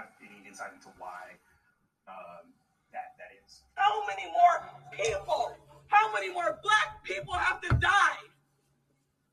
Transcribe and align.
have 0.00 0.08
any 0.24 0.40
insight 0.48 0.72
into 0.72 0.88
why 0.96 1.36
um, 2.08 2.48
that 2.92 3.12
that 3.20 3.36
is? 3.44 3.62
How 3.74 4.00
many 4.08 4.24
more 4.32 4.56
people? 4.96 5.52
How 5.88 6.12
many 6.12 6.32
more 6.32 6.58
black 6.62 7.04
people 7.04 7.34
have 7.34 7.60
to 7.62 7.68
die 7.68 8.22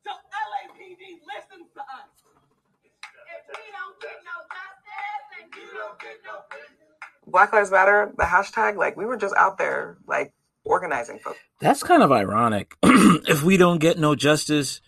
till 0.04 0.12
LAPD 0.12 1.24
listens 1.24 1.72
to 1.72 1.80
us? 1.80 2.12
If 3.32 3.44
we 3.48 3.64
don't 3.72 3.96
get 4.00 4.18
no 4.28 4.36
justice, 4.52 5.24
then 5.32 5.46
you 5.56 5.68
don't 5.78 5.98
get 6.00 6.16
no 6.26 6.36
business. 6.50 6.76
Black 7.26 7.52
Lives 7.52 7.70
Matter, 7.70 8.12
the 8.16 8.24
hashtag, 8.24 8.76
like 8.76 8.96
we 8.96 9.06
were 9.06 9.16
just 9.16 9.34
out 9.36 9.56
there 9.58 9.96
like 10.06 10.32
organizing 10.64 11.18
folks. 11.18 11.38
That's 11.60 11.82
kind 11.82 12.02
of 12.02 12.12
ironic. 12.12 12.76
if 12.82 13.42
we 13.42 13.56
don't 13.56 13.78
get 13.78 13.98
no 13.98 14.14
justice, 14.14 14.80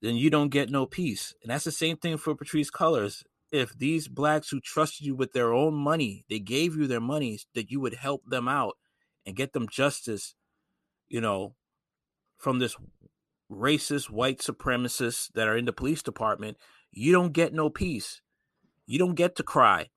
then 0.00 0.14
you 0.16 0.30
don't 0.30 0.50
get 0.50 0.70
no 0.70 0.86
peace. 0.86 1.34
And 1.42 1.50
that's 1.50 1.64
the 1.64 1.72
same 1.72 1.96
thing 1.96 2.16
for 2.16 2.34
Patrisse 2.34 2.70
Cullors. 2.70 3.24
If 3.50 3.76
these 3.78 4.08
blacks 4.08 4.50
who 4.50 4.60
trusted 4.60 5.06
you 5.06 5.14
with 5.14 5.32
their 5.32 5.52
own 5.52 5.74
money, 5.74 6.24
they 6.28 6.38
gave 6.38 6.76
you 6.76 6.86
their 6.86 7.00
money 7.00 7.38
that 7.54 7.70
you 7.70 7.80
would 7.80 7.94
help 7.94 8.22
them 8.26 8.46
out 8.46 8.76
and 9.24 9.36
get 9.36 9.52
them 9.52 9.68
justice, 9.68 10.34
you 11.08 11.20
know, 11.20 11.54
from 12.36 12.58
this 12.58 12.76
racist 13.50 14.10
white 14.10 14.38
supremacists 14.38 15.32
that 15.34 15.48
are 15.48 15.56
in 15.56 15.64
the 15.64 15.72
police 15.72 16.02
department, 16.02 16.56
you 16.92 17.12
don't 17.12 17.32
get 17.32 17.52
no 17.52 17.70
peace. 17.70 18.20
You 18.86 18.98
don't 18.98 19.14
get 19.14 19.36
to 19.36 19.42
cry. 19.42 19.88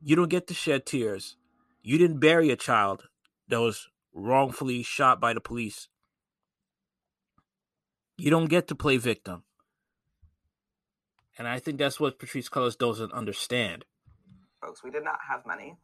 You 0.00 0.16
don't 0.16 0.30
get 0.30 0.46
to 0.48 0.54
shed 0.54 0.86
tears. 0.86 1.36
You 1.82 1.98
didn't 1.98 2.20
bury 2.20 2.50
a 2.50 2.56
child 2.56 3.04
that 3.48 3.60
was 3.60 3.88
wrongfully 4.12 4.82
shot 4.82 5.20
by 5.20 5.32
the 5.32 5.40
police. 5.40 5.88
You 8.16 8.30
don't 8.30 8.48
get 8.48 8.68
to 8.68 8.74
play 8.74 8.96
victim. 8.96 9.44
And 11.38 11.46
I 11.46 11.60
think 11.60 11.78
that's 11.78 12.00
what 12.00 12.18
Patrisse 12.18 12.50
Cullors 12.50 12.76
doesn't 12.76 13.12
understand. 13.12 13.84
Folks, 14.60 14.82
we 14.82 14.90
did 14.90 15.04
not 15.04 15.18
have 15.28 15.46
money. 15.46 15.76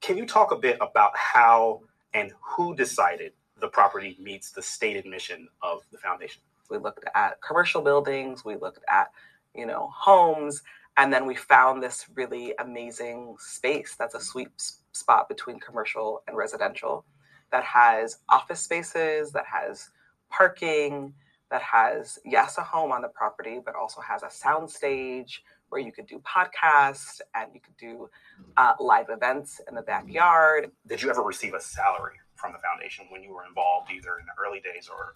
Can 0.00 0.16
you 0.16 0.24
talk 0.24 0.52
a 0.52 0.56
bit 0.56 0.78
about 0.80 1.16
how 1.16 1.80
and 2.14 2.30
who 2.40 2.76
decided 2.76 3.32
the 3.58 3.66
property 3.66 4.16
meets 4.20 4.52
the 4.52 4.62
stated 4.62 5.04
mission 5.04 5.48
of 5.60 5.82
the 5.90 5.98
foundation? 5.98 6.42
We 6.70 6.78
looked 6.78 7.04
at 7.14 7.40
commercial 7.40 7.82
buildings, 7.82 8.44
we 8.44 8.56
looked 8.56 8.84
at, 8.88 9.10
you 9.54 9.66
know, 9.66 9.90
homes, 9.94 10.62
and 10.96 11.12
then 11.12 11.26
we 11.26 11.34
found 11.34 11.82
this 11.82 12.06
really 12.14 12.54
amazing 12.58 13.36
space 13.38 13.96
that's 13.98 14.14
a 14.14 14.20
sweet 14.20 14.48
spot 14.92 15.28
between 15.28 15.60
commercial 15.60 16.22
and 16.26 16.36
residential 16.36 17.04
that 17.52 17.64
has 17.64 18.18
office 18.28 18.60
spaces, 18.60 19.30
that 19.32 19.44
has 19.46 19.90
parking, 20.30 21.12
that 21.50 21.62
has, 21.62 22.18
yes, 22.24 22.58
a 22.58 22.62
home 22.62 22.92
on 22.92 23.02
the 23.02 23.08
property, 23.08 23.60
but 23.64 23.74
also 23.74 24.00
has 24.00 24.22
a 24.22 24.30
sound 24.30 24.68
stage 24.70 25.44
where 25.68 25.80
you 25.80 25.92
could 25.92 26.06
do 26.06 26.20
podcasts 26.20 27.20
and 27.34 27.50
you 27.54 27.60
could 27.60 27.76
do 27.76 28.08
uh, 28.56 28.72
live 28.80 29.06
events 29.10 29.60
in 29.68 29.74
the 29.74 29.82
backyard. 29.82 30.70
Did 30.86 31.02
you 31.02 31.10
ever 31.10 31.22
receive 31.22 31.54
a 31.54 31.60
salary 31.60 32.16
from 32.34 32.52
the 32.52 32.58
foundation 32.58 33.06
when 33.10 33.22
you 33.22 33.32
were 33.32 33.44
involved, 33.46 33.90
either 33.90 34.18
in 34.18 34.26
the 34.26 34.42
early 34.44 34.60
days 34.60 34.88
or? 34.88 35.12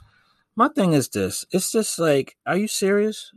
My 0.61 0.69
thing 0.69 0.92
is 0.92 1.09
this 1.09 1.47
it's 1.50 1.72
just 1.72 1.98
like, 1.98 2.37
are 2.44 2.59
you 2.59 2.69
serious? 2.69 3.32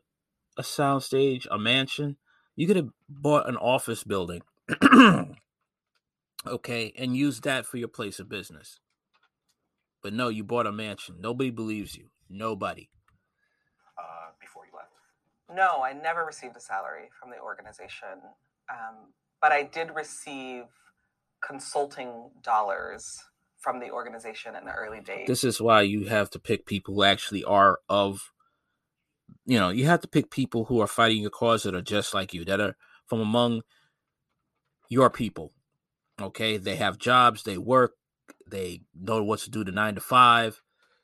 A 0.57 0.61
soundstage, 0.61 1.47
a 1.49 1.57
mansion? 1.57 2.17
You 2.57 2.67
could 2.67 2.75
have 2.75 2.89
bought 3.07 3.47
an 3.47 3.55
office 3.55 4.03
building, 4.03 4.41
okay, 6.45 6.93
and 6.97 7.15
used 7.15 7.45
that 7.45 7.65
for 7.65 7.77
your 7.77 7.87
place 7.87 8.19
of 8.19 8.27
business. 8.27 8.81
But 10.01 10.11
no, 10.11 10.27
you 10.27 10.43
bought 10.43 10.67
a 10.67 10.73
mansion. 10.73 11.15
Nobody 11.21 11.49
believes 11.49 11.95
you. 11.95 12.09
Nobody. 12.29 12.89
uh, 13.97 14.31
before 14.41 14.65
you 14.65 14.73
left. 14.75 14.91
No, 15.49 15.81
I 15.81 15.93
never 15.93 16.25
received 16.25 16.57
a 16.57 16.59
salary 16.59 17.07
from 17.17 17.29
the 17.29 17.39
organization, 17.39 18.19
um, 18.69 19.13
but 19.41 19.53
I 19.53 19.63
did 19.63 19.95
receive 19.95 20.65
consulting 21.41 22.31
dollars 22.41 23.17
from 23.63 23.79
the 23.79 23.89
organization 23.89 24.55
in 24.55 24.65
the 24.65 24.73
early 24.73 24.99
days. 24.99 25.25
This 25.25 25.43
is 25.43 25.61
why 25.61 25.81
you 25.81 26.05
have 26.07 26.29
to 26.31 26.39
pick 26.39 26.65
people 26.65 26.93
who 26.93 27.03
actually 27.03 27.43
are 27.45 27.79
of, 27.87 28.31
you 29.45 29.57
know, 29.57 29.69
you 29.69 29.85
have 29.85 30.01
to 30.01 30.07
pick 30.07 30.29
people 30.29 30.65
who 30.65 30.81
are 30.81 30.87
fighting 30.87 31.21
your 31.21 31.31
cause 31.31 31.63
that 31.63 31.73
are 31.73 31.81
just 31.81 32.13
like 32.13 32.33
you, 32.33 32.43
that 32.45 32.59
are 32.59 32.75
from 33.05 33.21
among 33.21 33.61
your 34.89 35.09
people. 35.09 35.53
Okay. 36.21 36.57
They 36.57 36.75
have 36.75 36.97
jobs, 36.97 37.43
they 37.43 37.57
work, 37.57 37.93
they 38.45 38.81
know 38.93 39.23
what 39.23 39.39
to 39.39 39.49
do 39.49 39.63
the 39.63 39.71
nine 39.71 39.95
to 39.95 40.01
five, 40.01 40.61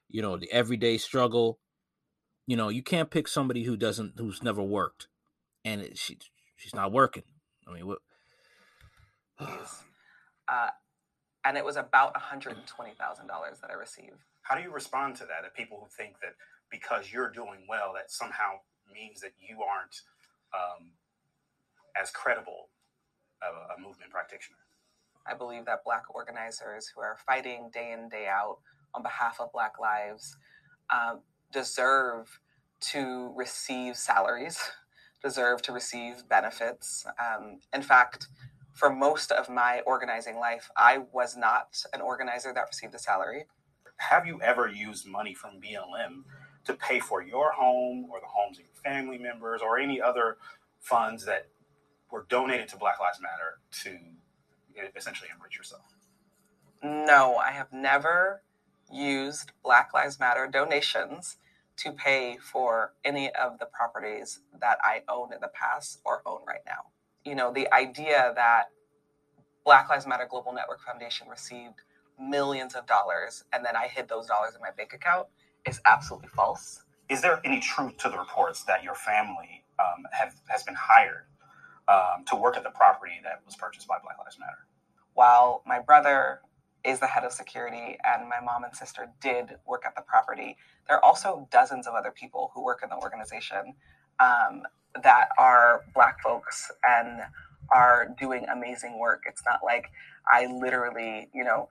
you 0.10 0.22
know, 0.22 0.36
the 0.38 0.52
everyday 0.52 0.98
struggle. 0.98 1.60
You 2.46 2.58
know, 2.58 2.68
you 2.68 2.84
can't 2.84 3.10
pick 3.10 3.28
somebody 3.28 3.64
who 3.64 3.78
doesn't, 3.78 4.14
who's 4.18 4.44
never 4.44 4.62
worked 4.62 5.08
and 5.64 5.82
it, 5.82 5.98
she, 5.98 6.18
she's 6.58 6.76
not 6.76 6.92
working. 6.92 7.24
I 7.68 7.74
mean, 7.74 7.88
what? 7.88 8.00
uh, 9.40 10.70
and 11.46 11.58
it 11.58 11.64
was 11.64 11.78
about 11.78 12.14
$120,000 12.16 12.58
that 12.98 13.70
I 13.70 13.74
received. 13.74 14.24
How 14.42 14.56
do 14.56 14.62
you 14.62 14.72
respond 14.72 15.16
to 15.18 15.24
that? 15.26 15.44
That 15.44 15.56
people 15.56 15.80
who 15.82 15.88
think 15.90 16.20
that 16.22 16.34
because 16.72 17.12
you're 17.12 17.30
doing 17.32 17.66
well, 17.68 17.94
that 17.96 18.12
somehow 18.12 18.60
means 18.94 19.22
that 19.22 19.32
you 19.40 19.62
aren't 19.62 20.02
um, 20.54 20.92
as 22.00 22.12
credible 22.12 22.70
a, 23.42 23.74
a 23.74 23.80
movement 23.80 24.12
practitioner. 24.12 24.58
I 25.26 25.36
believe 25.36 25.66
that 25.66 25.84
Black 25.84 26.04
organizers 26.14 26.92
who 26.94 27.02
are 27.02 27.18
fighting 27.26 27.70
day 27.74 27.92
in, 27.92 28.10
day 28.10 28.28
out 28.28 28.58
on 28.94 29.04
behalf 29.04 29.40
of 29.40 29.52
Black 29.52 29.80
lives 29.80 30.36
um, 30.90 31.22
deserve 31.52 32.40
to 32.82 33.32
receive 33.36 33.96
salaries, 33.96 34.60
deserve 35.24 35.62
to 35.64 35.72
receive 35.72 36.28
benefits. 36.28 37.06
Um, 37.20 37.60
in 37.74 37.82
fact, 37.82 38.28
for 38.80 38.90
most 38.90 39.30
of 39.34 39.50
my 39.50 39.82
organizing 39.86 40.38
life, 40.38 40.72
I 40.78 41.00
was 41.12 41.36
not 41.36 41.84
an 41.94 42.00
organizer 42.00 42.54
that 42.54 42.66
received 42.72 42.96
a 42.96 43.00
salary. 43.00 43.44
Have 43.98 44.26
you 44.26 44.42
ever 44.42 44.70
used 44.70 45.06
money 45.06 45.34
from 45.34 45.60
BLM 45.60 46.24
to 46.64 46.74
pay 46.74 47.02
for 47.02 47.22
your 47.22 47.52
home 47.52 48.08
or 48.10 48.22
the 48.22 48.28
homes 48.28 48.58
of 48.58 48.64
your 48.64 48.82
family 48.82 49.18
members 49.18 49.62
or 49.62 49.78
any 49.78 50.02
other 50.02 50.38
funds 50.80 51.26
that 51.26 51.48
were 52.10 52.26
donated 52.30 52.70
to 52.70 52.78
Black 52.78 53.02
Lives 53.02 53.20
Matter 53.22 53.60
to 53.84 53.98
essentially 54.96 55.30
enrich 55.36 55.58
yourself? 55.58 55.84
No, 56.82 57.36
I 57.36 57.52
have 57.52 57.74
never 57.74 58.44
used 58.90 59.52
Black 59.62 59.94
Lives 59.94 60.22
Matter 60.22 60.48
donations 60.48 61.36
to 61.76 61.92
pay 61.92 62.38
for 62.42 62.94
any 63.04 63.30
of 63.30 63.60
the 63.60 63.66
properties 63.66 64.40
that 64.58 64.78
I 64.82 65.02
own 65.10 65.34
in 65.34 65.42
the 65.42 65.50
past 65.50 66.00
or 66.06 66.22
own 66.26 66.46
right 66.48 66.64
now. 66.66 66.92
You 67.30 67.36
know, 67.36 67.54
the 67.54 67.72
idea 67.72 68.34
that 68.36 68.72
Black 69.64 69.88
Lives 69.88 70.08
Matter 70.08 70.26
Global 70.28 70.52
Network 70.52 70.82
Foundation 70.82 71.28
received 71.30 71.76
millions 72.20 72.74
of 72.74 72.88
dollars 72.88 73.44
and 73.54 73.64
then 73.64 73.76
I 73.76 73.88
hid 73.88 74.10
those 74.10 74.26
dollars 74.26 74.56
in 74.56 74.62
my 74.62 74.72
bank 74.76 74.94
account 74.94 75.28
is 75.68 75.80
absolutely 75.86 76.30
false. 76.30 76.82
Is 77.08 77.22
there 77.22 77.40
any 77.46 77.60
truth 77.60 77.98
to 77.98 78.10
the 78.10 78.18
reports 78.18 78.64
that 78.64 78.82
your 78.84 78.96
family 78.96 79.64
um, 79.78 80.06
have 80.12 80.34
has 80.48 80.64
been 80.64 80.74
hired 80.76 81.28
um, 81.88 82.26
to 82.30 82.36
work 82.36 82.58
at 82.58 82.64
the 82.64 82.72
property 82.72 83.20
that 83.24 83.42
was 83.46 83.56
purchased 83.56 83.88
by 83.88 83.98
Black 84.02 84.18
Lives 84.18 84.40
Matter? 84.40 84.66
While 85.14 85.62
my 85.68 85.80
brother 85.80 86.42
is 86.84 87.00
the 87.00 87.06
head 87.06 87.26
of 87.26 87.32
security 87.32 88.00
and 88.04 88.28
my 88.28 88.40
mom 88.44 88.64
and 88.64 88.76
sister 88.76 89.08
did 89.22 89.58
work 89.68 89.84
at 89.86 89.94
the 89.96 90.02
property, 90.02 90.58
there 90.88 90.98
are 90.98 91.06
also 91.06 91.48
dozens 91.52 91.86
of 91.86 91.94
other 91.94 92.10
people 92.10 92.50
who 92.56 92.64
work 92.64 92.80
in 92.82 92.90
the 92.90 92.98
organization 92.98 93.76
um, 94.20 94.64
that 95.04 95.30
are 95.38 95.84
Black 95.94 96.22
folks 96.22 96.72
and 96.88 97.22
are 97.72 98.08
doing 98.20 98.46
amazing 98.52 99.00
work. 99.00 99.24
It's 99.28 99.44
not 99.46 99.60
like 99.64 99.88
I 100.32 100.48
literally, 100.48 101.30
you 101.34 101.44
know, 101.44 101.70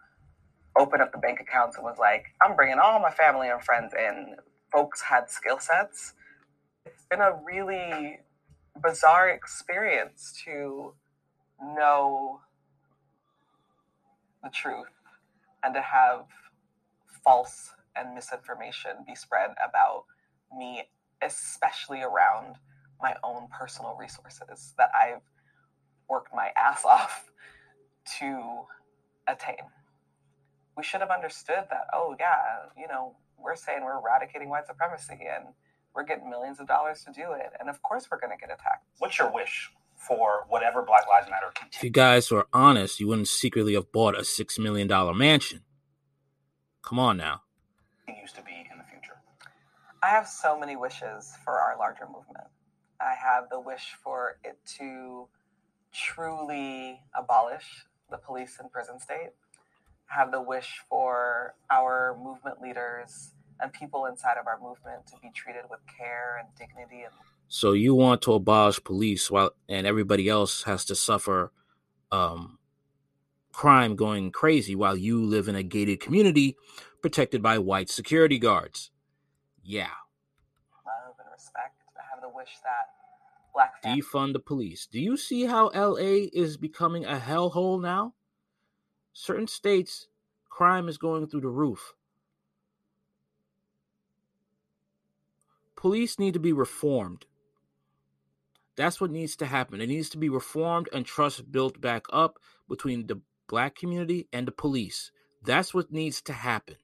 opened 0.77 1.03
up 1.03 1.13
the 1.13 1.19
bank 1.19 1.41
accounts 1.41 1.77
and 1.77 1.85
was 1.85 1.99
like, 1.99 2.27
I'm 2.43 2.57
bringing 2.57 2.79
all 2.79 3.01
my 3.01 3.11
family 3.11 3.49
and 3.49 3.63
friends 3.63 3.93
in. 3.95 4.37
Folks 4.71 5.03
had 5.03 5.31
skill 5.31 5.59
sets. 5.59 6.13
It's 6.85 7.05
been 7.11 7.21
a 7.21 7.39
really 7.45 8.21
bizarre 8.83 9.29
experience 9.29 10.41
to 10.45 10.95
know 11.61 12.41
the 14.43 14.51
truth 14.51 14.87
and 15.65 15.75
to 15.75 15.81
have 15.81 16.27
false 17.25 17.71
and 17.97 18.15
misinformation 18.15 18.93
be 19.07 19.15
spread 19.15 19.51
about 19.67 20.05
me, 20.57 20.85
especially 21.23 22.03
around 22.03 22.57
my 23.01 23.15
own 23.23 23.49
personal 23.57 23.97
resources 23.99 24.75
that 24.79 24.91
I've 24.95 25.23
worked 26.09 26.33
my 26.35 26.51
ass 26.57 26.85
off 26.85 27.31
to 28.19 28.63
attain. 29.27 29.67
We 30.77 30.83
should 30.85 31.01
have 31.01 31.11
understood 31.11 31.65
that, 31.71 31.87
oh, 31.93 32.15
yeah, 32.19 32.71
you 32.77 32.87
know, 32.89 33.17
we're 33.39 33.57
saying 33.57 33.85
we're 33.85 33.99
eradicating 33.99 34.49
white 34.49 34.67
supremacy 34.67 35.19
and 35.35 35.47
we're 35.95 36.05
getting 36.05 36.31
millions 36.31 36.61
of 36.61 36.69
dollars 36.69 37.05
to 37.05 37.13
do 37.13 37.33
it. 37.33 37.51
And 37.59 37.69
of 37.69 37.83
course, 37.83 38.09
we're 38.11 38.21
going 38.21 38.31
to 38.31 38.39
get 38.39 38.53
attacked. 38.53 38.87
What's 38.99 39.19
your 39.19 39.33
wish 39.33 39.71
for 39.99 40.47
whatever 40.49 40.83
Black 40.83 41.07
Lives 41.09 41.29
Matter. 41.29 41.53
If 41.73 41.83
you 41.83 41.91
guys 41.91 42.31
were 42.31 42.47
honest, 42.53 43.01
you 43.01 43.09
wouldn't 43.09 43.29
secretly 43.29 43.75
have 43.75 43.91
bought 43.93 44.19
a 44.19 44.25
six 44.25 44.59
million 44.59 44.87
dollar 44.87 45.13
mansion. 45.13 45.63
Come 46.83 46.99
on 46.99 47.17
now. 47.17 47.43
Continues 48.07 48.33
to 48.33 48.43
be 48.43 48.67
in 48.71 48.79
the 48.79 48.85
future. 48.85 49.17
I 50.03 50.09
have 50.09 50.27
so 50.27 50.59
many 50.59 50.77
wishes 50.77 51.33
for 51.45 51.61
our 51.61 51.77
larger 51.77 52.07
movement. 52.07 52.47
I 53.01 53.15
have 53.15 53.49
the 53.51 53.61
wish 53.61 53.95
for 54.03 54.39
it 54.45 54.59
to 54.79 55.29
truly 55.93 57.01
abolish 57.17 57.87
the 58.11 58.19
police 58.19 58.59
and 58.61 58.71
prison 58.71 58.99
state. 58.99 59.31
I 60.11 60.15
have 60.15 60.33
the 60.33 60.43
wish 60.43 60.81
for 60.89 61.55
our 61.71 62.17
movement 62.23 62.61
leaders 62.63 63.35
and 63.61 63.73
people 63.73 64.07
inside 64.07 64.37
of 64.41 64.47
our 64.47 64.59
movement 64.61 65.07
to 65.09 65.15
be 65.21 65.31
treated 65.35 65.63
with 65.71 65.81
care 65.99 66.39
and 66.39 66.49
dignity 66.59 67.03
and 67.03 67.13
So 67.49 67.73
you 67.73 67.95
want 67.95 68.23
to 68.23 68.35
abolish 68.35 68.83
police 68.83 69.31
while 69.31 69.51
and 69.69 69.87
everybody 69.87 70.29
else 70.29 70.63
has 70.65 70.85
to 70.87 70.95
suffer 70.95 71.53
um, 72.11 72.59
crime 73.53 73.97
going 73.97 74.31
crazy 74.31 74.75
while 74.75 74.97
you 74.97 75.25
live 75.25 75.49
in 75.49 75.57
a 75.57 75.63
gated 75.63 76.01
community 76.01 76.57
protected 77.03 77.43
by 77.43 77.59
white 77.59 77.91
security 77.91 78.39
guards. 78.39 78.91
Yeah. 79.63 79.91
That 82.63 82.89
black 83.55 83.83
families 83.83 84.05
Defund 84.05 84.33
the 84.33 84.41
police. 84.41 84.87
Do 84.87 85.01
you 85.01 85.17
see 85.17 85.47
how 85.47 85.71
LA 85.75 86.29
is 86.33 86.57
becoming 86.57 87.05
a 87.05 87.19
hellhole 87.19 87.81
now? 87.81 88.15
Certain 89.13 89.49
states, 89.49 90.09
crime 90.49 90.89
is 90.89 90.99
going 90.99 91.27
through 91.27 91.41
the 91.41 91.49
roof. 91.49 91.95
Police 95.77 96.19
need 96.19 96.35
to 96.35 96.41
be 96.41 96.53
reformed. 96.53 97.27
That's 98.77 99.01
what 99.01 99.11
needs 99.11 99.35
to 99.37 99.47
happen. 99.47 99.81
It 99.81 99.89
needs 99.89 100.09
to 100.11 100.19
be 100.19 100.29
reformed 100.29 100.89
and 100.93 101.05
trust 101.05 101.51
built 101.51 101.81
back 101.81 102.07
up 102.13 102.39
between 102.69 103.07
the 103.07 103.21
black 103.49 103.75
community 103.75 104.29
and 104.33 104.47
the 104.47 104.53
police. 104.53 105.11
That's 105.43 105.75
what 105.75 105.93
needs 105.93 106.21
to 106.23 106.33
happen. 106.33 106.77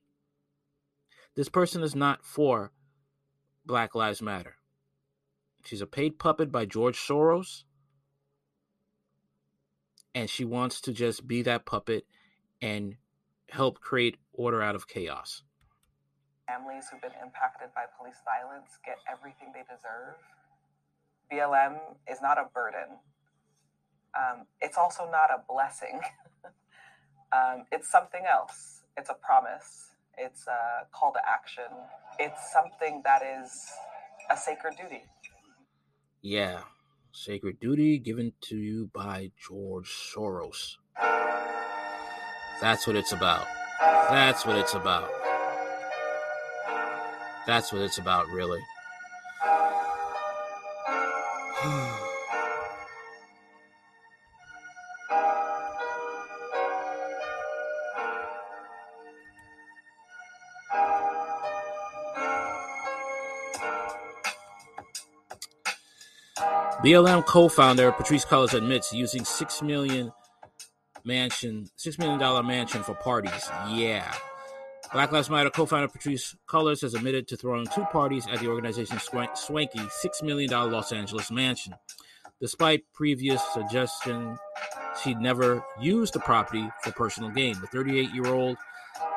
This 1.36 1.48
person 1.48 1.82
is 1.82 1.94
not 1.94 2.24
for 2.24 2.72
Black 3.66 3.94
Lives 3.94 4.22
Matter. 4.22 4.56
She's 5.64 5.80
a 5.80 5.86
paid 5.86 6.18
puppet 6.18 6.52
by 6.52 6.66
George 6.66 6.98
Soros. 6.98 7.64
And 10.14 10.30
she 10.30 10.44
wants 10.44 10.80
to 10.82 10.92
just 10.92 11.26
be 11.26 11.42
that 11.42 11.66
puppet 11.66 12.06
and 12.62 12.96
help 13.50 13.80
create 13.80 14.16
order 14.32 14.62
out 14.62 14.74
of 14.76 14.86
chaos. 14.88 15.42
families 16.46 16.86
who've 16.90 17.00
been 17.00 17.16
impacted 17.22 17.68
by 17.74 17.84
police 17.98 18.20
violence 18.24 18.78
get 18.84 18.98
everything 19.10 19.52
they 19.54 19.62
deserve. 19.62 20.16
BLM 21.32 21.78
is 22.10 22.20
not 22.22 22.38
a 22.38 22.46
burden. 22.54 22.98
Um, 24.16 24.46
it's 24.60 24.76
also 24.78 25.10
not 25.10 25.30
a 25.30 25.42
blessing. 25.48 26.00
um, 27.32 27.64
it's 27.72 27.90
something 27.90 28.22
else. 28.30 28.82
It's 28.96 29.10
a 29.10 29.14
promise. 29.14 29.90
It's 30.16 30.46
a 30.46 30.86
call 30.92 31.12
to 31.12 31.20
action. 31.26 31.70
It's 32.18 32.52
something 32.52 33.02
that 33.04 33.22
is 33.22 33.66
a 34.30 34.36
sacred 34.36 34.76
duty. 34.76 35.02
Yeah. 36.26 36.60
Sacred 37.12 37.60
duty 37.60 37.98
given 37.98 38.32
to 38.48 38.56
you 38.56 38.88
by 38.94 39.30
George 39.36 39.90
Soros. 39.90 40.76
That's 42.62 42.86
what 42.86 42.96
it's 42.96 43.12
about. 43.12 43.46
That's 43.78 44.46
what 44.46 44.56
it's 44.56 44.72
about. 44.72 45.10
That's 47.46 47.74
what 47.74 47.82
it's 47.82 47.98
about, 47.98 48.28
really. 48.28 48.62
BLM 66.84 67.24
co-founder 67.24 67.92
Patrisse 67.92 68.26
Cullors 68.26 68.52
admits 68.52 68.92
using 68.92 69.24
six 69.24 69.62
million 69.62 70.12
mansion, 71.02 71.66
six 71.76 71.98
million 71.98 72.18
dollar 72.18 72.42
mansion 72.42 72.82
for 72.82 72.94
parties. 72.94 73.48
Yeah. 73.70 74.14
Black 74.92 75.10
Lives 75.10 75.30
Matter 75.30 75.48
co-founder 75.48 75.88
Patrisse 75.88 76.36
Cullors 76.46 76.82
has 76.82 76.92
admitted 76.92 77.26
to 77.28 77.38
throwing 77.38 77.66
two 77.68 77.86
parties 77.86 78.26
at 78.30 78.40
the 78.40 78.48
organization's 78.48 79.08
swanky 79.32 79.80
six 79.88 80.22
million 80.22 80.50
dollar 80.50 80.70
Los 80.70 80.92
Angeles 80.92 81.30
mansion, 81.30 81.72
despite 82.38 82.82
previous 82.92 83.42
suggestion 83.54 84.36
she'd 85.02 85.18
never 85.18 85.64
used 85.80 86.12
the 86.12 86.20
property 86.20 86.68
for 86.82 86.92
personal 86.92 87.30
gain. 87.30 87.56
The 87.62 87.68
38-year-old 87.68 88.58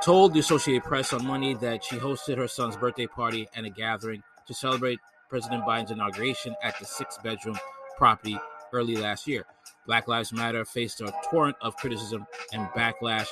told 0.01 0.33
the 0.33 0.39
Associated 0.39 0.85
Press 0.85 1.11
on 1.11 1.25
Monday 1.25 1.53
that 1.55 1.83
she 1.83 1.97
hosted 1.97 2.37
her 2.37 2.47
son's 2.47 2.77
birthday 2.77 3.07
party 3.07 3.49
and 3.53 3.65
a 3.65 3.69
gathering 3.69 4.23
to 4.47 4.53
celebrate 4.53 4.99
President 5.29 5.63
Biden's 5.63 5.91
inauguration 5.91 6.55
at 6.63 6.77
the 6.79 6.85
six 6.85 7.17
bedroom 7.23 7.57
property 7.97 8.37
early 8.73 8.95
last 8.95 9.27
year. 9.27 9.45
Black 9.85 10.07
Lives 10.07 10.33
Matter 10.33 10.65
faced 10.65 11.01
a 11.01 11.13
torrent 11.29 11.55
of 11.61 11.75
criticism 11.77 12.25
and 12.53 12.67
backlash 12.69 13.27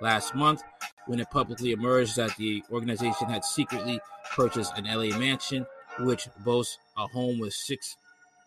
last 0.00 0.34
month 0.34 0.62
when 1.06 1.20
it 1.20 1.30
publicly 1.30 1.72
emerged 1.72 2.16
that 2.16 2.36
the 2.36 2.62
organization 2.70 3.28
had 3.28 3.44
secretly 3.44 4.00
purchased 4.34 4.76
an 4.76 4.84
LA 4.84 5.16
mansion, 5.18 5.66
which 6.00 6.28
boasts 6.44 6.78
a 6.96 7.06
home 7.06 7.38
with 7.38 7.54
six 7.54 7.96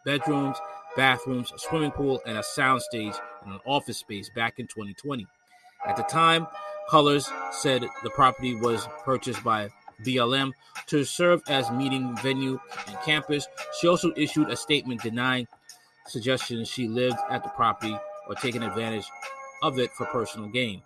bedrooms, 0.06 0.58
bathrooms, 0.96 1.52
a 1.52 1.60
swimming 1.60 1.92
pool, 1.92 2.22
and 2.26 2.38
a 2.38 2.42
soundstage 2.42 3.18
and 3.44 3.54
an 3.54 3.60
office 3.66 3.98
space 3.98 4.30
back 4.36 4.60
in 4.60 4.68
2020. 4.68 5.26
At 5.86 5.96
the 5.96 6.04
time, 6.04 6.48
Cullors 6.90 7.32
said 7.54 7.86
the 8.04 8.10
property 8.12 8.54
was 8.56 8.88
purchased 9.04 9.44
by 9.44 9.70
BLM 10.04 10.52
to 10.88 11.04
serve 11.04 11.42
as 11.48 11.72
meeting 11.72 12.16
venue 12.18 12.60
and 12.88 12.98
campus. 13.04 13.48
She 13.80 13.88
also 13.88 14.12
issued 14.16 14.50
a 14.50 14.56
statement 14.56 15.02
denying 15.02 15.48
suggestions 16.08 16.68
she 16.68 16.88
lived 16.88 17.18
at 17.30 17.44
the 17.44 17.50
property 17.50 17.98
or 18.28 18.36
taken 18.36 18.64
advantage 18.64 19.06
of 19.62 19.80
it 19.80 19.92
for 19.94 20.06
personal 20.08 20.50
gain. 20.50 20.82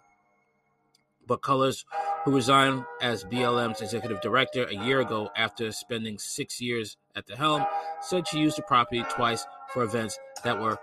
But 1.27 1.41
Cullors, 1.41 1.85
who 2.23 2.35
resigned 2.35 2.85
as 3.01 3.23
BLM's 3.23 3.81
executive 3.81 4.21
director 4.21 4.65
a 4.65 4.75
year 4.85 5.01
ago 5.01 5.29
after 5.35 5.71
spending 5.71 6.17
six 6.19 6.61
years 6.61 6.97
at 7.15 7.25
the 7.25 7.35
helm, 7.35 7.65
said 8.01 8.27
she 8.27 8.39
used 8.39 8.57
the 8.57 8.63
property 8.63 9.03
twice 9.09 9.45
for 9.73 9.83
events 9.83 10.19
that 10.43 10.59
were 10.59 10.77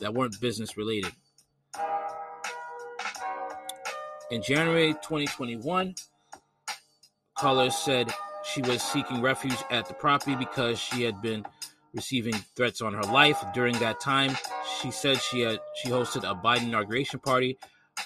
that 0.00 0.14
weren't 0.14 0.40
business 0.40 0.76
related. 0.76 1.12
In 4.30 4.42
January 4.42 4.92
2021, 4.94 5.94
Cullors 7.40 7.72
said 7.72 8.12
she 8.44 8.60
was 8.60 8.82
seeking 8.82 9.22
refuge 9.22 9.56
at 9.70 9.86
the 9.86 9.94
property 9.94 10.36
because 10.36 10.78
she 10.78 11.04
had 11.04 11.22
been 11.22 11.46
receiving 11.94 12.34
threats 12.54 12.82
on 12.82 12.92
her 12.92 13.02
life. 13.04 13.42
During 13.54 13.78
that 13.78 13.98
time, 13.98 14.36
she 14.78 14.90
said 14.90 15.16
she 15.22 15.40
had 15.40 15.58
she 15.74 15.88
hosted 15.88 16.30
a 16.30 16.34
Biden 16.34 16.64
inauguration 16.64 17.18
party 17.18 17.58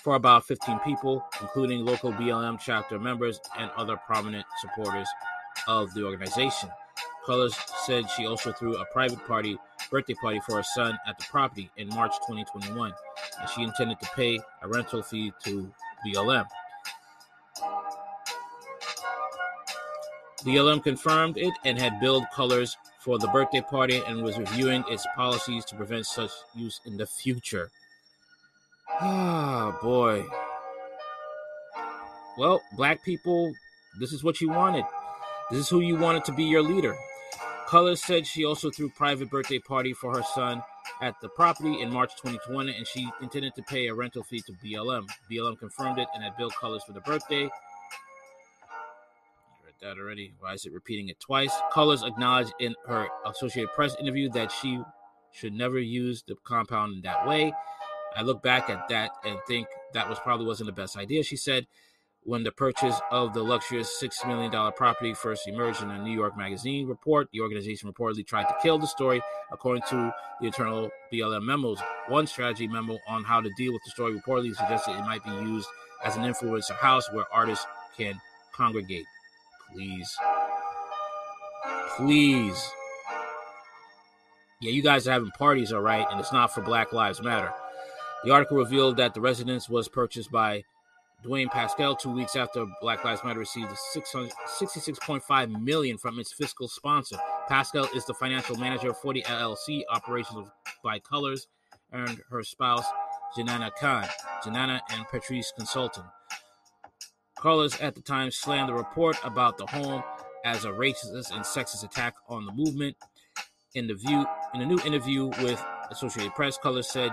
for 0.05 0.15
about 0.15 0.47
15 0.47 0.79
people, 0.85 1.27
including 1.41 1.85
local 1.85 2.13
BLM 2.13 2.61
chapter 2.61 2.97
members 2.97 3.41
and 3.59 3.73
other 3.77 3.97
prominent 3.97 4.47
supporters 4.61 5.09
of 5.67 5.93
the 5.95 6.05
organization. 6.05 6.71
Cullors 7.27 7.59
said 7.85 8.09
she 8.11 8.27
also 8.27 8.53
threw 8.53 8.77
a 8.77 8.85
private 8.93 9.27
party, 9.27 9.59
birthday 9.91 10.15
party 10.15 10.39
for 10.47 10.59
her 10.59 10.63
son 10.63 10.97
at 11.09 11.19
the 11.19 11.25
property 11.25 11.73
in 11.77 11.89
March 11.89 12.15
2021, 12.29 12.93
and 13.41 13.51
she 13.51 13.65
intended 13.65 13.99
to 13.99 14.09
pay 14.15 14.39
a 14.63 14.69
rental 14.69 15.03
fee 15.03 15.33
to 15.43 15.69
BLM. 16.07 16.47
BLM 20.45 20.83
confirmed 20.85 21.39
it 21.39 21.55
and 21.65 21.79
had 21.79 22.01
billed 22.01 22.25
Cullors 22.35 22.77
for 23.01 23.19
the 23.19 23.29
birthday 23.29 23.63
party 23.63 24.03
and 24.07 24.23
was 24.23 24.39
reviewing 24.39 24.85
its 24.89 25.07
policies 25.17 25.65
to 25.67 25.75
prevent 25.75 26.05
such 26.05 26.31
use 26.55 26.81
in 26.85 26.97
the 26.99 27.07
future. 27.07 27.71
Ah, 29.01 29.77
boy. 29.83 30.25
Well, 32.37 32.61
black 32.77 33.03
people, 33.05 33.53
this 33.99 34.13
is 34.13 34.23
what 34.23 34.41
you 34.41 34.51
wanted. 34.51 34.85
This 35.51 35.61
is 35.61 35.69
who 35.69 35.81
you 35.81 35.97
wanted 35.97 36.25
to 36.27 36.33
be 36.33 36.45
your 36.45 36.63
leader. 36.63 36.95
Cullors 37.67 37.99
said 37.99 38.27
she 38.27 38.45
also 38.45 38.71
threw 38.71 38.91
private 38.91 39.31
birthday 39.31 39.59
party 39.59 39.95
for 39.95 40.15
her 40.15 40.23
son 40.35 40.63
at 41.01 41.15
the 41.21 41.29
property 41.31 41.81
in 41.81 41.91
March 41.91 42.13
2020, 42.17 42.77
and 42.77 42.87
she 42.87 43.09
intended 43.23 43.55
to 43.55 43.63
pay 43.63 43.87
a 43.89 43.95
rental 43.95 44.23
fee 44.23 44.41
to 44.41 44.53
BLM. 44.65 45.09
BLM 45.31 45.59
confirmed 45.59 45.99
it 45.99 46.09
and 46.15 46.23
had 46.23 46.37
billed 46.37 46.53
Cullors 46.55 46.83
for 46.87 46.93
the 46.93 47.01
birthday. 47.01 47.49
That 49.85 49.99
already. 49.99 50.33
Why 50.39 50.55
is 50.55 50.65
it 50.65 50.73
repeating 50.73 51.11
it 51.11 51.21
twice? 51.21 51.53
Cullors 51.71 52.09
acknowledged 52.09 52.55
in 52.59 52.75
her 52.87 53.07
Associated 53.27 53.71
Press 53.75 53.95
interview 54.01 54.31
that 54.31 54.51
she 54.51 54.81
should 55.31 55.53
never 55.53 55.79
use 55.79 56.25
the 56.27 56.37
compound 56.43 56.95
in 56.95 57.03
that 57.03 57.29
way. 57.29 57.53
I 58.17 58.23
look 58.23 58.43
back 58.43 58.71
at 58.71 58.89
that 58.89 59.11
and 59.27 59.39
think 59.47 59.67
that 59.93 60.09
was 60.09 60.19
probably 60.21 60.47
wasn't 60.47 60.69
the 60.69 60.73
best 60.73 60.97
idea. 60.97 61.23
She 61.23 61.37
said, 61.37 61.67
when 62.23 62.45
the 62.45 62.53
purchase 62.53 62.99
of 63.11 63.35
the 63.35 63.43
luxurious 63.43 63.95
$6 64.03 64.27
million 64.27 64.51
property 64.73 65.13
first 65.13 65.47
emerged 65.47 65.83
in 65.83 65.91
a 65.91 66.03
New 66.03 66.15
York 66.15 66.35
Magazine 66.35 66.89
report. 66.89 67.29
The 67.35 67.43
organization 67.43 67.93
reportedly 67.93 68.27
tried 68.27 68.45
to 68.45 68.57
kill 68.63 68.79
the 68.79 68.87
story, 68.87 69.21
according 69.53 69.83
to 69.91 70.15
the 70.41 70.47
internal 70.47 70.89
BLM 71.13 71.43
memos. 71.43 71.79
One 72.09 72.27
strategy 72.27 72.67
memo 72.67 72.99
on 73.07 73.23
how 73.23 73.43
to 73.43 73.51
deal 73.59 73.75
with 73.75 73.83
the 73.85 73.91
story 73.91 74.19
reportedly 74.19 74.57
suggested 74.57 74.93
it 74.93 75.05
might 75.05 75.25
be 75.25 75.31
used 75.31 75.69
as 76.03 76.17
an 76.17 76.23
influencer 76.23 76.75
house 76.77 77.07
where 77.13 77.27
artists 77.31 77.67
can 77.99 78.19
congregate. 78.55 79.05
Please. 79.75 80.17
Please. 81.97 82.71
Yeah, 84.61 84.71
you 84.71 84.83
guys 84.83 85.09
are 85.09 85.13
having 85.13 85.31
parties, 85.31 85.73
all 85.73 85.81
right, 85.81 86.07
and 86.11 86.21
it's 86.21 86.33
not 86.33 86.55
for 86.55 86.63
Black 86.63 86.93
Lives 86.93 87.21
Matter. 87.21 87.53
The 88.25 88.31
article 88.31 88.57
revealed 88.57 88.97
that 88.99 89.15
the 89.15 89.21
residence 89.21 89.69
was 89.69 89.89
purchased 89.89 90.31
by 90.31 90.63
Dwayne 91.25 91.51
Pascal 91.51 91.97
two 91.97 92.13
weeks 92.13 92.37
after 92.37 92.67
Black 92.81 93.05
Lives 93.05 93.23
Matter 93.25 93.41
received 93.41 93.71
66.5 93.71 95.63
million 95.63 95.99
from 95.99 96.19
its 96.19 96.33
fiscal 96.33 96.69
sponsor. 96.69 97.17
Pascal 97.49 97.89
is 97.95 98.07
the 98.07 98.15
financial 98.15 98.57
manager 98.57 98.91
of 98.91 98.99
40 98.99 99.23
LLC 99.23 99.83
operations 99.91 100.49
by 100.83 101.01
Cullors, 101.01 101.47
and 101.93 102.21
her 102.31 102.43
spouse 102.43 102.87
Janaya 103.37 103.71
Khan, 103.81 104.07
Janaya 104.45 104.81
and 104.91 105.07
Patrisse 105.09 105.53
Consulting. 105.57 106.05
Cullors 107.45 107.83
at 107.83 107.95
the 107.95 108.01
time 108.01 108.31
slammed 108.31 108.71
the 108.71 108.75
report 108.75 109.19
about 109.23 109.59
the 109.59 109.67
home 109.67 110.03
as 110.47 110.65
a 110.65 110.71
racist 110.71 111.31
and 111.31 111.45
sexist 111.45 111.85
attack 111.85 112.15
on 112.27 112.47
the 112.47 112.53
movement. 112.53 112.97
In 113.75 113.87
the 113.87 113.93
view, 113.93 114.25
in 114.55 114.63
a 114.63 114.67
new 114.67 114.79
interview 114.79 115.27
with 115.43 115.63
Associated 115.91 116.35
Press, 116.35 116.57
Cullors 116.57 116.87
said 116.87 117.11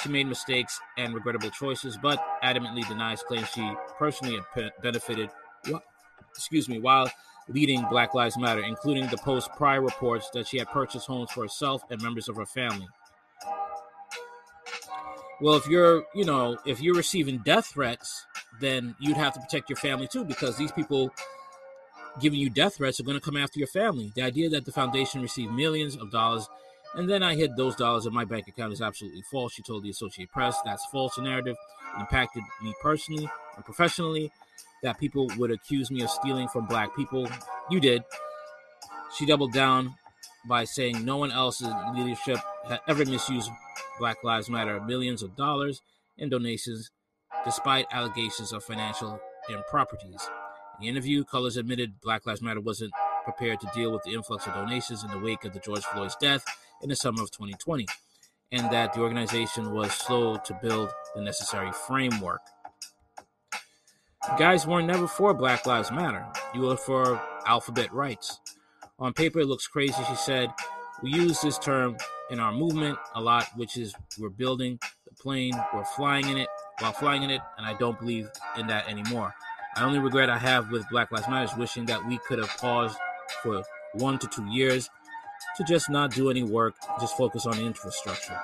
she 0.00 0.08
made 0.08 0.26
mistakes 0.26 0.80
and 0.96 1.12
regrettable 1.12 1.50
choices, 1.50 1.98
but 2.00 2.18
adamantly 2.42 2.88
denies 2.88 3.22
claims 3.22 3.48
she 3.50 3.74
personally 3.98 4.40
benefited, 4.82 5.28
excuse 6.30 6.66
me, 6.66 6.78
while 6.78 7.10
leading 7.48 7.84
Black 7.90 8.14
Lives 8.14 8.38
Matter, 8.38 8.62
including 8.62 9.06
the 9.08 9.18
post 9.18 9.50
prior 9.54 9.82
reports 9.82 10.30
that 10.32 10.46
she 10.46 10.56
had 10.56 10.68
purchased 10.68 11.06
homes 11.06 11.30
for 11.30 11.42
herself 11.42 11.82
and 11.90 12.00
members 12.00 12.30
of 12.30 12.36
her 12.36 12.46
family. 12.46 12.88
Well, 15.42 15.56
if 15.56 15.66
you're, 15.66 16.04
you 16.14 16.24
know, 16.24 16.56
if 16.64 16.80
you're 16.80 16.94
receiving 16.94 17.38
death 17.44 17.66
threats, 17.66 18.24
then 18.60 18.94
you'd 18.98 19.16
have 19.16 19.34
to 19.34 19.40
protect 19.40 19.68
your 19.68 19.76
family 19.76 20.08
too, 20.08 20.24
because 20.24 20.56
these 20.56 20.72
people 20.72 21.10
giving 22.20 22.38
you 22.38 22.48
death 22.48 22.76
threats 22.76 23.00
are 23.00 23.04
going 23.04 23.18
to 23.18 23.24
come 23.24 23.36
after 23.36 23.58
your 23.58 23.68
family. 23.68 24.12
The 24.14 24.22
idea 24.22 24.48
that 24.50 24.64
the 24.64 24.72
foundation 24.72 25.20
received 25.20 25.52
millions 25.52 25.96
of 25.96 26.10
dollars 26.10 26.48
and 26.94 27.10
then 27.10 27.24
I 27.24 27.34
hid 27.34 27.56
those 27.56 27.74
dollars 27.74 28.06
in 28.06 28.14
my 28.14 28.24
bank 28.24 28.46
account 28.46 28.72
is 28.72 28.80
absolutely 28.80 29.22
false. 29.22 29.52
She 29.52 29.62
told 29.62 29.82
the 29.82 29.90
Associated 29.90 30.32
Press 30.32 30.56
that's 30.64 30.86
false 30.86 31.18
narrative. 31.18 31.56
It 31.96 32.00
impacted 32.00 32.44
me 32.62 32.72
personally 32.80 33.28
and 33.56 33.64
professionally. 33.64 34.30
That 34.82 35.00
people 35.00 35.28
would 35.38 35.50
accuse 35.50 35.90
me 35.90 36.02
of 36.02 36.10
stealing 36.10 36.46
from 36.46 36.66
black 36.66 36.94
people. 36.94 37.28
You 37.70 37.80
did. 37.80 38.04
She 39.16 39.26
doubled 39.26 39.52
down 39.52 39.94
by 40.46 40.64
saying 40.64 41.04
no 41.04 41.16
one 41.16 41.32
else 41.32 41.62
in 41.62 41.72
leadership 41.94 42.38
had 42.68 42.80
ever 42.86 43.04
misused 43.04 43.50
Black 43.98 44.22
Lives 44.22 44.50
Matter 44.50 44.80
millions 44.80 45.22
of 45.22 45.36
dollars 45.36 45.80
in 46.18 46.28
donations, 46.28 46.90
despite 47.44 47.86
allegations 47.92 48.52
of 48.52 48.64
financial 48.64 49.20
improprieties. 49.50 50.28
In 50.78 50.82
the 50.82 50.88
interview, 50.88 51.24
Cullors 51.24 51.56
admitted 51.56 52.00
Black 52.00 52.26
Lives 52.26 52.42
Matter 52.42 52.60
wasn't 52.60 52.92
prepared 53.24 53.60
to 53.60 53.70
deal 53.74 53.92
with 53.92 54.02
the 54.02 54.12
influx 54.12 54.46
of 54.46 54.54
donations 54.54 55.04
in 55.04 55.10
the 55.10 55.18
wake 55.18 55.44
of 55.44 55.52
the 55.52 55.60
George 55.60 55.84
Floyd's 55.84 56.16
death 56.16 56.44
in 56.82 56.88
the 56.88 56.96
summer 56.96 57.22
of 57.22 57.30
2020, 57.30 57.86
and 58.52 58.70
that 58.70 58.92
the 58.92 59.00
organization 59.00 59.72
was 59.72 59.92
slow 59.92 60.36
to 60.36 60.58
build 60.62 60.90
the 61.14 61.22
necessary 61.22 61.70
framework. 61.72 62.40
Guys 64.38 64.66
weren't 64.66 64.86
never 64.86 65.06
for 65.06 65.34
Black 65.34 65.66
Lives 65.66 65.92
Matter. 65.92 66.26
You 66.54 66.62
were 66.62 66.76
for 66.76 67.20
alphabet 67.46 67.92
rights. 67.92 68.40
On 68.98 69.12
paper, 69.12 69.40
it 69.40 69.46
looks 69.46 69.66
crazy, 69.66 70.02
she 70.08 70.16
said. 70.16 70.50
We 71.02 71.10
use 71.10 71.40
this 71.40 71.58
term 71.58 71.96
in 72.30 72.40
our 72.40 72.52
movement 72.52 72.98
a 73.14 73.20
lot, 73.20 73.46
which 73.56 73.76
is 73.76 73.94
we're 74.18 74.30
building 74.30 74.78
the 75.06 75.14
plane, 75.14 75.52
we're 75.74 75.84
flying 75.84 76.28
in 76.28 76.38
it 76.38 76.48
while 76.78 76.92
flying 76.92 77.22
in 77.22 77.30
it, 77.30 77.40
and 77.56 77.66
I 77.66 77.74
don't 77.74 77.98
believe 77.98 78.30
in 78.58 78.66
that 78.68 78.88
anymore. 78.88 79.34
I 79.76 79.84
only 79.84 79.98
regret 79.98 80.30
I 80.30 80.38
have 80.38 80.70
with 80.70 80.88
Black 80.88 81.10
Lives 81.10 81.28
Matter 81.28 81.44
is 81.44 81.56
wishing 81.56 81.86
that 81.86 82.06
we 82.06 82.18
could 82.18 82.38
have 82.38 82.50
paused 82.58 82.96
for 83.42 83.62
one 83.94 84.18
to 84.18 84.26
two 84.28 84.46
years 84.46 84.88
to 85.56 85.64
just 85.64 85.90
not 85.90 86.12
do 86.12 86.30
any 86.30 86.42
work, 86.42 86.74
just 87.00 87.16
focus 87.16 87.46
on 87.46 87.58
infrastructure. 87.58 88.38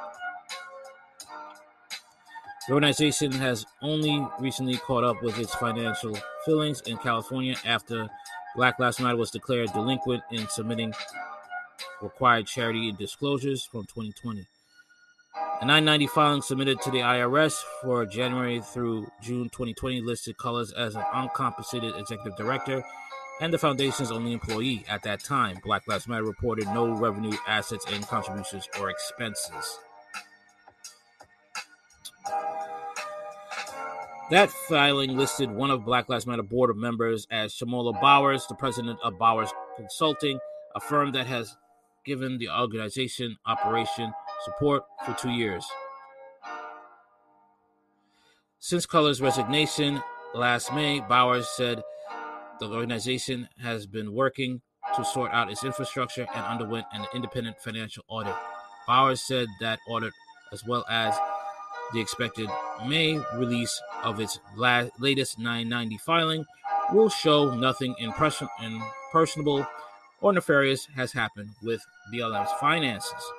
The 2.68 2.74
organization 2.74 3.32
has 3.32 3.66
only 3.82 4.26
recently 4.38 4.76
caught 4.76 5.02
up 5.02 5.22
with 5.22 5.38
its 5.38 5.54
financial 5.54 6.16
fillings 6.44 6.80
in 6.82 6.98
California 6.98 7.56
after 7.64 8.08
Black 8.54 8.78
Lives 8.78 9.00
Matter 9.00 9.16
was 9.16 9.30
declared 9.30 9.72
delinquent 9.72 10.22
in 10.30 10.46
submitting 10.48 10.92
required 12.00 12.46
charity 12.46 12.92
disclosures 12.92 13.64
from 13.64 13.82
2020. 13.82 14.46
A 15.34 15.64
990 15.64 16.06
filing 16.08 16.42
submitted 16.42 16.80
to 16.80 16.90
the 16.90 17.00
IRS 17.00 17.62
for 17.82 18.04
January 18.06 18.60
through 18.60 19.06
June 19.22 19.44
2020 19.50 20.00
listed 20.00 20.36
Cullors 20.36 20.72
as 20.74 20.94
an 20.96 21.04
uncompensated 21.12 21.94
executive 21.96 22.36
director 22.36 22.82
and 23.40 23.52
the 23.52 23.58
foundation's 23.58 24.10
only 24.10 24.32
employee 24.32 24.84
at 24.88 25.02
that 25.02 25.22
time. 25.22 25.58
Black 25.62 25.86
Lives 25.86 26.08
Matter 26.08 26.24
reported 26.24 26.66
no 26.68 26.90
revenue, 26.90 27.36
assets, 27.46 27.84
and 27.92 28.06
contributions 28.06 28.68
or 28.80 28.90
expenses. 28.90 29.78
That 34.30 34.50
filing 34.50 35.16
listed 35.16 35.50
one 35.50 35.70
of 35.70 35.84
Black 35.84 36.08
Lives 36.08 36.26
Matter 36.26 36.42
board 36.42 36.70
of 36.70 36.76
members 36.76 37.26
as 37.30 37.52
Shamola 37.52 38.00
Bowers, 38.00 38.46
the 38.46 38.54
president 38.54 38.98
of 39.02 39.18
Bowers 39.18 39.50
Consulting, 39.76 40.38
a 40.74 40.80
firm 40.80 41.12
that 41.12 41.26
has 41.26 41.56
given 42.04 42.38
the 42.38 42.48
organization 42.48 43.36
operation 43.46 44.12
support 44.44 44.82
for 45.04 45.14
two 45.14 45.30
years. 45.30 45.64
Since 48.58 48.86
Cullors' 48.86 49.22
resignation 49.22 50.02
last 50.34 50.72
May, 50.72 51.00
Bowers 51.00 51.48
said 51.48 51.82
the 52.60 52.68
organization 52.68 53.48
has 53.62 53.86
been 53.86 54.12
working 54.12 54.60
to 54.96 55.04
sort 55.04 55.32
out 55.32 55.50
its 55.50 55.64
infrastructure 55.64 56.26
and 56.34 56.44
underwent 56.44 56.86
an 56.92 57.06
independent 57.14 57.58
financial 57.60 58.04
audit. 58.08 58.34
Bowers 58.86 59.22
said 59.22 59.48
that 59.60 59.78
audit, 59.88 60.12
as 60.52 60.64
well 60.66 60.84
as 60.90 61.16
the 61.92 62.00
expected 62.00 62.48
May 62.86 63.18
release 63.36 63.80
of 64.04 64.20
its 64.20 64.38
la- 64.56 64.88
latest 64.98 65.38
990 65.38 65.98
filing, 65.98 66.44
will 66.92 67.08
show 67.08 67.54
nothing 67.54 67.94
impression- 67.98 68.48
impersonable 68.62 69.66
or 70.20 70.32
nefarious 70.32 70.86
has 70.96 71.12
happened 71.12 71.50
with 71.62 71.82
BLM's 72.12 72.50
finances. 72.60 73.32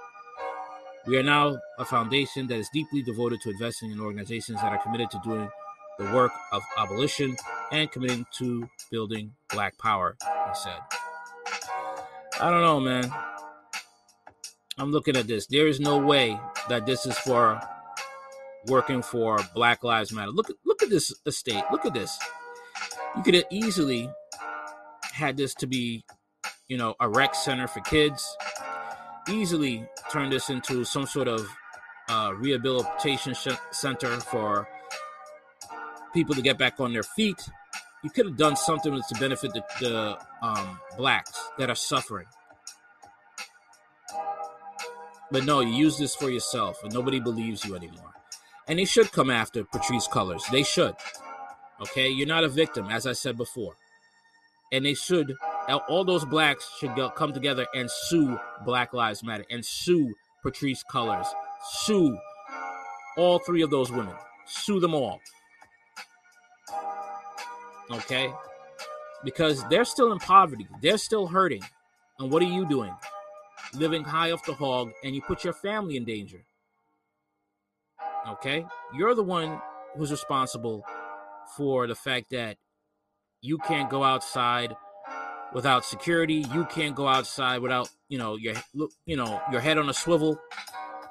We 1.08 1.18
are 1.18 1.24
now 1.24 1.58
a 1.80 1.86
foundation 1.86 2.48
that 2.48 2.58
is 2.58 2.70
deeply 2.74 3.02
devoted 3.02 3.42
to 3.42 3.50
investing 3.50 3.92
in 3.92 4.00
organizations 4.00 4.62
that 4.62 4.72
are 4.72 4.78
committed 4.78 5.10
to 5.12 5.22
doing 5.24 5.50
the 5.98 6.06
work 6.14 6.32
of 6.52 6.62
abolition 6.78 7.36
and 7.72 7.92
committing 7.92 8.26
to 8.38 8.70
building 8.92 9.34
black 9.50 9.78
power, 9.80 10.16
he 10.22 10.56
said. 10.56 10.80
I 12.40 12.50
don't 12.50 12.62
know, 12.62 12.80
man. 12.80 13.12
I'm 14.78 14.92
looking 14.92 15.16
at 15.16 15.28
this. 15.28 15.48
There 15.48 15.68
is 15.68 15.80
no 15.80 15.98
way 15.98 16.40
that 16.70 16.86
this 16.86 17.06
is 17.06 17.18
for 17.20 17.60
working 18.68 19.02
for 19.02 19.40
Black 19.54 19.84
Lives 19.84 20.12
Matter. 20.12 20.32
Look 20.32 20.52
look 20.66 20.84
at 20.84 20.90
this 20.90 21.14
estate. 21.26 21.64
Look 21.72 21.86
at 21.86 21.94
this. 21.94 22.18
You 23.16 23.24
could 23.24 23.34
have 23.34 23.46
easily 23.52 24.10
had 25.14 25.38
this 25.38 25.54
to 25.56 25.68
be, 25.68 26.04
you 26.68 26.78
know, 26.78 26.96
a 27.00 27.10
rec 27.10 27.36
center 27.36 27.68
for 27.68 27.82
kids. 27.82 28.38
Easily 29.30 29.86
turn 30.12 30.30
this 30.30 30.50
into 30.50 30.84
some 30.84 31.06
sort 31.06 31.28
of 31.28 31.48
uh, 32.10 32.34
rehabilitation 32.36 33.34
sh- 33.34 33.50
center 33.72 34.20
for 34.20 34.68
people 36.14 36.36
to 36.36 36.42
get 36.42 36.58
back 36.58 36.80
on 36.80 36.92
their 36.92 37.04
feet. 37.04 37.50
You 38.04 38.10
could 38.10 38.26
have 38.26 38.38
done 38.38 38.56
something 38.56 39.00
to 39.00 39.20
benefit 39.20 39.54
the, 39.54 39.64
the 39.80 40.18
um, 40.42 40.80
blacks 40.98 41.50
that 41.58 41.70
are 41.70 41.76
suffering. 41.76 42.26
But 45.32 45.46
no, 45.46 45.62
you 45.62 45.74
use 45.74 45.98
this 45.98 46.16
for 46.16 46.30
yourself, 46.30 46.84
and 46.84 46.94
nobody 46.94 47.20
believes 47.20 47.64
you 47.64 47.76
anymore. 47.76 48.12
And 48.68 48.80
they 48.80 48.86
should 48.86 49.12
come 49.12 49.30
after 49.30 49.64
Patrisse 49.64 50.10
Cullors. 50.10 50.50
They 50.52 50.64
should. 50.64 50.96
Okay, 51.80 52.10
you're 52.10 52.28
not 52.28 52.44
a 52.44 52.50
victim, 52.50 52.88
as 52.90 53.08
I 53.08 53.14
said 53.14 53.38
before. 53.38 53.76
And 54.72 54.86
they 54.86 54.94
should. 54.94 55.36
All 55.70 56.04
those 56.04 56.26
blacks 56.26 56.70
should 56.80 56.96
go, 56.96 57.10
come 57.10 57.34
together 57.34 57.66
and 57.74 57.90
sue 57.90 58.40
Black 58.66 58.94
Lives 58.94 59.24
Matter 59.24 59.46
and 59.50 59.66
sue 59.66 60.14
Patrisse 60.44 60.84
Cullors. 60.92 61.28
Sue 61.84 62.18
all 63.18 63.40
three 63.40 63.62
of 63.62 63.70
those 63.70 63.92
women. 63.92 64.16
Sue 64.46 64.80
them 64.80 64.94
all 64.94 65.20
okay? 67.92 68.34
Because 69.24 69.68
they're 69.70 69.86
still 69.86 70.12
in 70.12 70.20
poverty, 70.20 70.68
they're 70.82 70.98
still 70.98 71.28
hurting. 71.28 71.64
And 72.20 72.32
what 72.32 72.42
are 72.42 72.48
you 72.48 72.66
doing? 72.66 72.94
Living 73.74 74.04
high 74.04 74.32
off 74.32 74.46
the 74.46 74.54
hog, 74.54 74.92
and 75.04 75.16
you 75.16 75.22
put 75.22 75.44
your 75.44 75.54
family 75.54 75.98
in 75.98 76.06
danger. 76.06 76.44
Okay? 78.28 78.66
You're 78.94 79.16
the 79.16 79.24
one 79.24 79.62
who's 79.96 80.12
responsible 80.12 80.86
for 81.56 81.88
the 81.88 81.96
fact 81.96 82.32
that 82.32 82.58
you 83.42 83.58
can't 83.60 83.90
go 83.90 84.04
outside 84.04 84.76
without 85.54 85.86
security. 85.86 86.46
You 86.54 86.66
can't 86.66 86.96
go 86.96 87.08
outside 87.08 87.62
without, 87.62 87.90
you 88.10 88.18
know, 88.18 88.36
your 88.36 88.56
you 89.06 89.16
know, 89.16 89.42
your 89.52 89.62
head 89.62 89.78
on 89.78 89.90
a 89.90 89.94
swivel. 89.94 90.40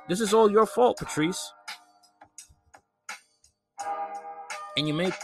This 0.09 0.21
is 0.21 0.35
all 0.35 0.51
your 0.51 0.67
fault, 0.67 0.99
Patrisse. 0.99 1.43
And 4.77 4.89
you 4.89 4.95
make 4.95 5.15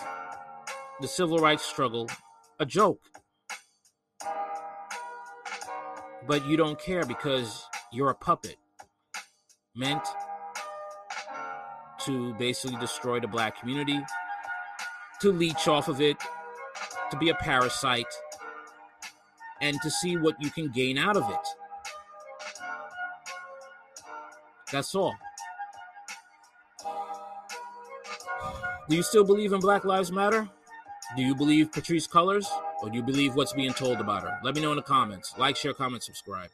the 1.00 1.08
civil 1.08 1.38
rights 1.38 1.64
struggle 1.64 2.08
a 2.60 2.66
joke. 2.66 3.00
But 6.26 6.46
you 6.46 6.56
don't 6.56 6.80
care 6.80 7.04
because 7.04 7.64
you're 7.92 8.10
a 8.10 8.14
puppet 8.14 8.56
meant 9.74 10.06
to 12.00 12.34
basically 12.34 12.78
destroy 12.78 13.20
the 13.20 13.28
black 13.28 13.58
community, 13.60 14.00
to 15.20 15.32
leech 15.32 15.68
off 15.68 15.88
of 15.88 16.00
it, 16.00 16.16
to 17.10 17.16
be 17.16 17.28
a 17.28 17.34
parasite, 17.34 18.06
and 19.60 19.80
to 19.82 19.90
see 19.90 20.16
what 20.16 20.40
you 20.40 20.50
can 20.50 20.68
gain 20.68 20.98
out 20.98 21.16
of 21.16 21.28
it. 21.30 21.48
That's 24.72 24.94
all. 24.94 25.14
Do 28.88 28.94
you 28.94 29.02
still 29.02 29.24
believe 29.24 29.52
in 29.52 29.60
Black 29.60 29.84
Lives 29.84 30.12
Matter? 30.12 30.48
Do 31.16 31.22
you 31.22 31.34
believe 31.34 31.70
Patrisse 31.70 32.08
Cullors? 32.08 32.46
Or 32.82 32.90
do 32.90 32.96
you 32.96 33.02
believe 33.02 33.34
what's 33.34 33.52
being 33.52 33.72
told 33.72 33.98
about 34.00 34.22
her? 34.22 34.38
Let 34.44 34.54
me 34.54 34.60
know 34.60 34.70
in 34.70 34.76
the 34.76 34.82
comments. 34.82 35.34
Like, 35.38 35.56
share, 35.56 35.72
comment, 35.72 36.02
subscribe. 36.02 36.50